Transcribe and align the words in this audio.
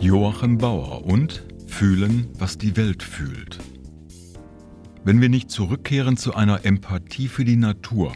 Joachim 0.00 0.56
Bauer 0.56 1.04
und 1.04 1.42
Fühlen, 1.66 2.28
was 2.38 2.56
die 2.56 2.78
Welt 2.78 3.02
fühlt. 3.02 3.58
Wenn 5.04 5.20
wir 5.20 5.28
nicht 5.28 5.50
zurückkehren 5.50 6.16
zu 6.16 6.34
einer 6.34 6.64
Empathie 6.64 7.28
für 7.28 7.44
die 7.44 7.56
Natur, 7.56 8.14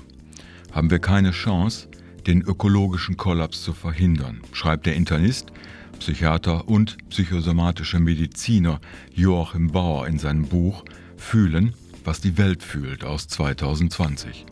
haben 0.73 0.91
wir 0.91 0.98
keine 0.98 1.32
Chance, 1.32 1.89
den 2.27 2.41
ökologischen 2.41 3.18
Kollaps 3.18 3.62
zu 3.62 3.75
verhindern, 3.75 4.41
schreibt 4.52 4.86
der 4.86 4.96
Internist, 4.96 5.52
Psychiater 5.98 6.68
und 6.68 6.96
psychosomatische 7.11 8.01
Mediziner 8.01 8.80
Joachim 9.12 9.71
Bauer 9.71 10.07
in 10.07 10.19
seinem 10.19 10.46
Buch 10.46 10.87
Fühlen, 11.19 11.75
was 12.03 12.23
die 12.23 12.39
Welt 12.39 12.62
fühlt 12.62 13.05
aus 13.05 13.29
2020. 13.29 14.46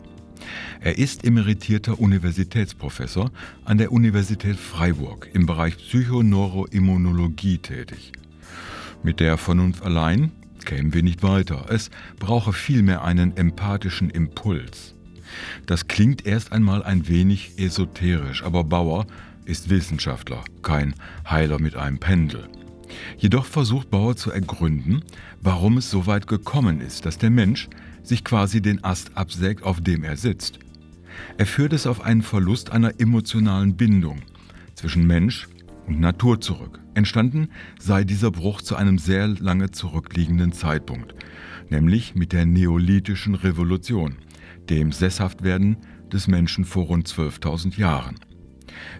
Er 0.81 0.97
ist 0.97 1.23
emeritierter 1.25 1.99
Universitätsprofessor 1.99 3.31
an 3.65 3.77
der 3.77 3.91
Universität 3.91 4.57
Freiburg 4.57 5.29
im 5.33 5.45
Bereich 5.45 5.77
Psychoneuroimmunologie 5.77 7.57
tätig. 7.59 8.11
Mit 9.03 9.19
der 9.19 9.37
Vernunft 9.37 9.83
allein 9.83 10.31
kämen 10.65 10.93
wir 10.93 11.03
nicht 11.03 11.23
weiter. 11.23 11.65
Es 11.69 11.91
brauche 12.19 12.53
vielmehr 12.53 13.03
einen 13.03 13.35
empathischen 13.37 14.09
Impuls. 14.09 14.93
Das 15.65 15.87
klingt 15.87 16.25
erst 16.25 16.51
einmal 16.51 16.83
ein 16.83 17.07
wenig 17.07 17.57
esoterisch, 17.57 18.43
aber 18.43 18.63
Bauer 18.63 19.05
ist 19.45 19.69
Wissenschaftler, 19.69 20.43
kein 20.61 20.95
Heiler 21.29 21.59
mit 21.59 21.75
einem 21.75 21.99
Pendel. 21.99 22.47
Jedoch 23.17 23.45
versucht 23.45 23.89
Bauer 23.89 24.15
zu 24.15 24.31
ergründen, 24.31 25.03
warum 25.41 25.77
es 25.77 25.89
so 25.89 26.07
weit 26.07 26.27
gekommen 26.27 26.81
ist, 26.81 27.05
dass 27.05 27.17
der 27.17 27.29
Mensch 27.29 27.69
sich 28.03 28.23
quasi 28.23 28.61
den 28.61 28.83
Ast 28.83 29.17
absägt, 29.17 29.63
auf 29.63 29.81
dem 29.81 30.03
er 30.03 30.17
sitzt. 30.17 30.59
Er 31.37 31.45
führt 31.45 31.73
es 31.73 31.87
auf 31.87 32.01
einen 32.01 32.21
Verlust 32.21 32.71
einer 32.71 32.99
emotionalen 32.99 33.75
Bindung 33.75 34.21
zwischen 34.75 35.07
Mensch 35.07 35.47
und 35.87 35.99
Natur 35.99 36.41
zurück. 36.41 36.79
Entstanden 36.95 37.49
sei 37.79 38.03
dieser 38.03 38.31
Bruch 38.31 38.61
zu 38.61 38.75
einem 38.75 38.97
sehr 38.97 39.27
lange 39.27 39.71
zurückliegenden 39.71 40.51
Zeitpunkt, 40.51 41.15
nämlich 41.69 42.15
mit 42.15 42.33
der 42.33 42.45
neolithischen 42.45 43.35
Revolution, 43.35 44.17
dem 44.69 44.91
Sesshaftwerden 44.91 45.77
des 46.11 46.27
Menschen 46.27 46.65
vor 46.65 46.85
rund 46.85 47.07
12.000 47.07 47.77
Jahren. 47.77 48.15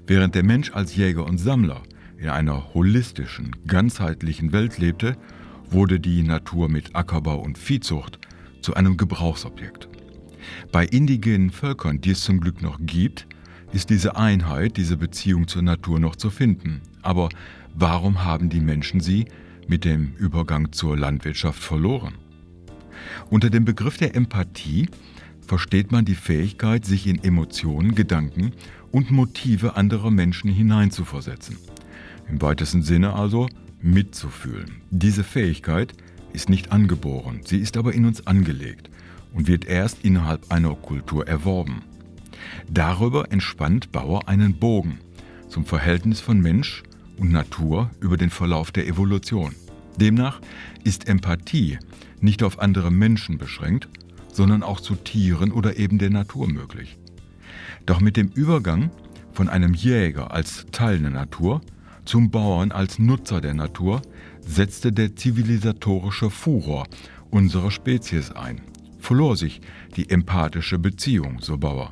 Während 0.06 0.36
der 0.36 0.44
Mensch 0.44 0.72
als 0.72 0.96
Jäger 0.96 1.26
und 1.26 1.38
Sammler 1.38 1.84
in 2.24 2.30
einer 2.30 2.74
holistischen, 2.74 3.54
ganzheitlichen 3.68 4.54
Welt 4.54 4.78
lebte, 4.78 5.18
wurde 5.70 6.00
die 6.00 6.24
Natur 6.24 6.70
mit 6.70 6.96
Ackerbau 6.96 7.38
und 7.38 7.58
Viehzucht 7.58 8.18
zu 8.62 8.76
einem 8.76 8.96
Gebrauchsobjekt. 8.96 9.90
Bei 10.72 10.86
indigenen 10.86 11.52
Völkern, 11.52 12.00
die 12.00 12.12
es 12.12 12.22
zum 12.22 12.40
Glück 12.40 12.62
noch 12.62 12.80
gibt, 12.80 13.28
ist 13.74 13.90
diese 13.90 14.16
Einheit, 14.16 14.78
diese 14.78 14.96
Beziehung 14.96 15.50
zur 15.50 15.64
Natur 15.64 16.00
noch 16.00 16.16
zu 16.16 16.30
finden. 16.30 16.80
Aber 17.02 17.28
warum 17.76 18.24
haben 18.24 18.50
die 18.50 18.62
Menschen 18.62 19.02
sie 19.02 19.26
mit 19.68 19.84
dem 19.84 20.14
Übergang 20.16 20.72
zur 20.72 20.98
Landwirtschaft 20.98 21.62
verloren? 21.62 22.14
Unter 23.30 23.50
dem 23.50 23.66
Begriff 23.66 23.98
der 23.98 24.16
Empathie 24.16 24.88
versteht 25.46 25.92
man 25.92 26.06
die 26.06 26.16
Fähigkeit, 26.16 26.86
sich 26.86 27.06
in 27.06 27.22
Emotionen, 27.22 27.96
Gedanken 27.96 28.54
und 28.92 29.12
Motive 29.12 29.76
anderer 29.76 30.10
Menschen 30.10 30.50
hineinzuversetzen. 30.50 31.58
Im 32.30 32.42
weitesten 32.42 32.84
Sinne 32.84 33.14
also 33.14 33.48
mitzufühlen. 33.82 34.82
Diese 34.90 35.24
Fähigkeit 35.24 35.94
ist 36.32 36.50
nicht 36.50 36.72
angeboren, 36.72 37.42
sie 37.46 37.60
ist 37.60 37.78
aber 37.78 37.94
in 37.94 38.06
uns 38.06 38.26
angelegt 38.26 38.90
und 39.34 39.48
wird 39.48 39.66
erst 39.66 40.04
innerhalb 40.04 40.52
einer 40.52 40.76
Kultur 40.76 41.28
erworben. 41.28 41.84
Darüber 42.70 43.32
entspannt 43.32 43.92
Bauer 43.92 44.28
einen 44.28 44.56
Bogen 44.56 45.00
zum 45.50 45.66
Verhältnis 45.66 46.20
von 46.20 46.42
Mensch 46.42 46.84
und 47.18 47.32
Natur 47.32 47.92
über 48.00 48.18
den 48.18 48.30
Verlauf 48.30 48.72
der 48.72 48.88
Evolution. 48.88 49.54
Demnach 50.00 50.42
ist 50.84 51.08
Empathie 51.08 51.78
nicht 52.22 52.42
auf 52.42 52.60
andere 52.60 52.92
Menschen 52.92 53.38
beschränkt, 53.38 53.90
sondern 54.32 54.64
auch 54.64 54.80
zu 54.80 54.96
Tieren 54.96 55.52
oder 55.52 55.78
eben 55.78 56.00
der 56.00 56.10
Natur 56.10 56.48
möglich. 56.48 56.98
Doch 57.86 58.00
mit 58.00 58.18
dem 58.18 58.30
Übergang 58.30 58.90
von 59.34 59.50
einem 59.50 59.74
Jäger 59.74 60.32
als 60.32 60.66
Teil 60.72 61.00
der 61.00 61.12
Natur 61.12 61.62
zum 62.06 62.32
Bauern 62.32 62.72
als 62.72 63.00
Nutzer 63.00 63.42
der 63.42 63.54
Natur 63.54 64.02
setzte 64.42 64.92
der 64.92 65.16
zivilisatorische 65.16 66.30
Furor 66.30 66.86
unserer 67.30 67.72
Spezies 67.72 68.32
ein, 68.32 68.62
verlor 69.00 69.36
sich 69.36 69.62
die 69.96 70.10
empathische 70.10 70.80
Beziehung, 70.80 71.40
so 71.40 71.58
Bauer. 71.58 71.92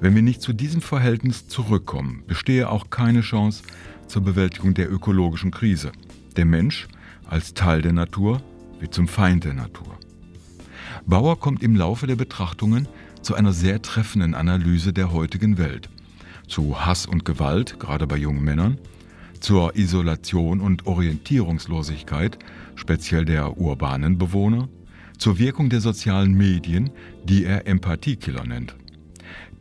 Wenn 0.00 0.14
wir 0.14 0.22
nicht 0.22 0.40
zu 0.40 0.52
diesem 0.52 0.80
Verhältnis 0.80 1.46
zurückkommen, 1.48 2.22
bestehe 2.26 2.70
auch 2.70 2.88
keine 2.88 3.20
Chance 3.20 3.62
zur 4.06 4.22
Bewältigung 4.22 4.74
der 4.74 4.90
ökologischen 4.90 5.50
Krise. 5.50 5.92
Der 6.36 6.46
Mensch 6.46 6.88
als 7.26 7.54
Teil 7.54 7.82
der 7.82 7.92
Natur 7.92 8.42
wird 8.80 8.94
zum 8.94 9.06
Feind 9.06 9.44
der 9.44 9.54
Natur. 9.54 9.98
Bauer 11.06 11.38
kommt 11.38 11.62
im 11.62 11.76
Laufe 11.76 12.06
der 12.06 12.16
Betrachtungen 12.16 12.88
zu 13.22 13.34
einer 13.34 13.52
sehr 13.52 13.82
treffenden 13.82 14.34
Analyse 14.34 14.92
der 14.92 15.12
heutigen 15.12 15.58
Welt, 15.58 15.90
zu 16.48 16.84
Hass 16.84 17.06
und 17.06 17.24
Gewalt, 17.24 17.78
gerade 17.78 18.06
bei 18.06 18.16
jungen 18.16 18.42
Männern, 18.42 18.78
zur 19.40 19.76
Isolation 19.76 20.60
und 20.60 20.86
Orientierungslosigkeit, 20.86 22.38
speziell 22.76 23.24
der 23.24 23.58
urbanen 23.58 24.18
Bewohner, 24.18 24.68
zur 25.18 25.38
Wirkung 25.38 25.68
der 25.68 25.80
sozialen 25.80 26.34
Medien, 26.34 26.90
die 27.24 27.44
er 27.44 27.66
Empathiekiller 27.66 28.46
nennt. 28.46 28.74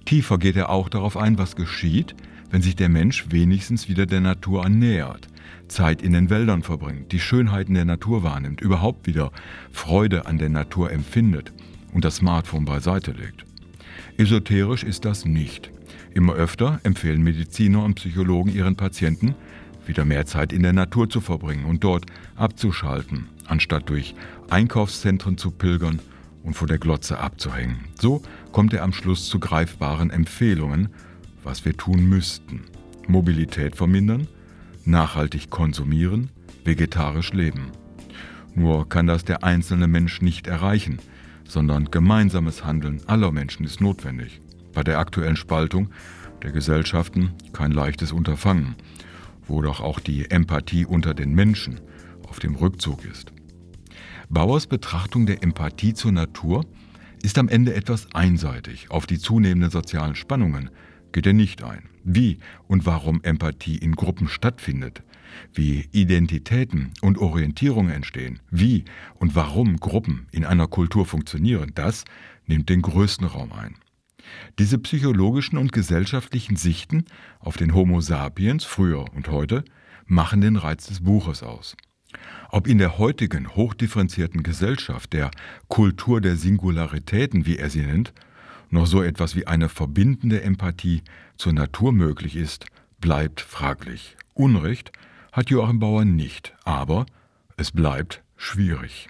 Tiefer 0.06 0.38
geht 0.38 0.56
er 0.56 0.70
auch 0.70 0.90
darauf 0.90 1.18
ein, 1.18 1.38
was 1.38 1.56
geschieht, 1.56 2.16
wenn 2.50 2.62
sich 2.62 2.76
der 2.76 2.90
Mensch 2.90 3.28
wenigstens 3.30 3.88
wieder 3.90 4.06
der 4.06 4.22
Natur 4.22 4.66
annähert, 4.66 5.28
Zeit 5.68 6.02
in 6.02 6.14
den 6.14 6.30
Wäldern 6.30 6.64
verbringt, 6.64 7.12
die 7.12 7.20
Schönheiten 7.20 7.76
der 7.76 7.86
Natur 7.86 8.24
wahrnimmt, 8.24 8.62
überhaupt 8.62 9.06
wieder 9.06 9.32
Freude 9.72 10.26
an 10.26 10.38
der 10.38 10.50
Natur 10.50 10.92
empfindet 10.92 11.54
und 11.94 12.06
das 12.06 12.18
Smartphone 12.18 12.66
beiseite 12.66 13.12
legt. 13.12 13.46
Esoterisch 14.18 14.84
ist 14.84 15.06
das 15.06 15.26
nicht. 15.26 15.72
Immer 16.14 16.34
öfter 16.34 16.80
empfehlen 16.84 17.22
Mediziner 17.22 17.84
und 17.84 17.96
Psychologen 17.96 18.54
ihren 18.54 18.76
Patienten, 18.76 19.36
wieder 19.90 20.06
mehr 20.06 20.26
Zeit 20.26 20.54
in 20.54 20.64
der 20.64 20.72
Natur 20.72 21.10
zu 21.10 21.20
verbringen 21.20 21.66
und 21.66 21.84
dort 21.84 22.06
abzuschalten, 22.38 23.28
anstatt 23.48 23.90
durch 23.90 24.16
Einkaufszentren 24.50 25.38
zu 25.38 25.52
pilgern 25.52 26.00
und 26.44 26.54
vor 26.54 26.68
der 26.68 26.78
Glotze 26.78 27.18
abzuhängen. 27.18 27.86
So 28.00 28.22
kommt 28.54 28.74
er 28.74 28.84
am 28.84 28.94
Schluss 28.94 29.28
zu 29.28 29.40
greifbaren 29.40 30.12
Empfehlungen, 30.12 30.90
was 31.44 31.66
wir 31.66 31.76
tun 31.76 32.08
müssten. 32.08 32.62
Mobilität 33.08 33.76
vermindern, 33.76 34.28
nachhaltig 34.86 35.50
konsumieren, 35.50 36.30
vegetarisch 36.64 37.34
leben. 37.34 37.72
Nur 38.54 38.88
kann 38.88 39.08
das 39.08 39.26
der 39.26 39.44
einzelne 39.44 39.88
Mensch 39.88 40.22
nicht 40.22 40.48
erreichen, 40.48 41.00
sondern 41.46 41.90
gemeinsames 41.90 42.64
Handeln 42.64 43.02
aller 43.08 43.32
Menschen 43.32 43.66
ist 43.66 43.82
notwendig. 43.82 44.40
Bei 44.74 44.84
der 44.84 45.00
aktuellen 45.00 45.36
Spaltung 45.36 45.90
der 46.44 46.52
Gesellschaften 46.52 47.32
kein 47.54 47.72
leichtes 47.72 48.12
Unterfangen, 48.12 48.76
wo 49.50 49.62
doch 49.62 49.82
auch 49.82 50.00
die 50.00 50.30
Empathie 50.30 50.86
unter 50.86 51.14
den 51.14 51.34
Menschen 51.34 51.82
auf 52.28 52.40
dem 52.40 52.56
Rückzug 52.56 53.06
ist. 53.06 53.32
Bauers 54.30 54.68
Betrachtung 54.68 55.26
der 55.26 55.44
Empathie 55.44 55.94
zur 55.94 56.12
Natur 56.12 56.66
ist 57.24 57.38
am 57.38 57.50
Ende 57.50 57.74
etwas 57.74 58.14
einseitig. 58.14 58.92
Auf 58.92 59.08
die 59.08 59.20
zunehmenden 59.20 59.72
sozialen 59.72 60.16
Spannungen 60.16 60.70
geht 61.12 61.26
er 61.26 61.34
nicht 61.34 61.64
ein. 61.64 61.90
Wie 62.04 62.38
und 62.68 62.86
warum 62.86 63.22
Empathie 63.24 63.78
in 63.78 63.96
Gruppen 63.96 64.28
stattfindet, 64.28 65.04
wie 65.54 65.90
Identitäten 65.92 66.92
und 67.02 67.18
Orientierungen 67.18 67.92
entstehen, 67.92 68.40
wie 68.52 68.86
und 69.16 69.36
warum 69.36 69.78
Gruppen 69.78 70.28
in 70.32 70.46
einer 70.46 70.68
Kultur 70.68 71.06
funktionieren, 71.06 71.72
das 71.76 72.06
nimmt 72.46 72.70
den 72.70 72.82
größten 72.82 73.28
Raum 73.28 73.52
ein. 73.52 73.76
Diese 74.58 74.78
psychologischen 74.78 75.58
und 75.58 75.72
gesellschaftlichen 75.72 76.56
Sichten 76.56 77.06
auf 77.40 77.58
den 77.58 77.74
Homo 77.74 78.02
sapiens 78.02 78.66
früher 78.66 79.06
und 79.14 79.30
heute 79.30 79.64
machen 80.06 80.42
den 80.42 80.56
Reiz 80.56 80.88
des 80.88 81.04
Buches 81.04 81.44
aus. 81.44 81.76
Ob 82.50 82.68
in 82.68 82.80
der 82.80 82.98
heutigen 82.98 83.56
hochdifferenzierten 83.56 84.42
Gesellschaft, 84.42 85.14
der 85.14 85.30
Kultur 85.68 86.22
der 86.22 86.36
Singularitäten, 86.36 87.46
wie 87.46 87.58
er 87.58 87.70
sie 87.70 87.82
nennt, 87.82 88.14
noch 88.72 88.88
so 88.88 89.02
etwas 89.02 89.36
wie 89.36 89.48
eine 89.48 89.70
verbindende 89.70 90.42
Empathie 90.42 91.04
zur 91.38 91.54
Natur 91.54 91.92
möglich 91.92 92.36
ist, 92.36 92.66
bleibt 93.00 93.42
fraglich. 93.42 94.18
Unrecht 94.34 94.92
hat 95.32 95.50
Joachim 95.50 95.80
Bauer 95.80 96.06
nicht, 96.06 96.56
aber 96.64 97.06
es 97.58 97.72
bleibt 97.72 98.24
schwierig. 98.38 99.10